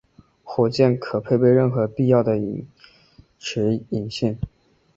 [0.43, 2.65] 火箭可配备任何必要的延
[3.37, 4.35] 迟引信。